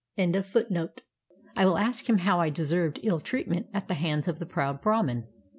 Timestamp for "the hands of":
3.87-4.39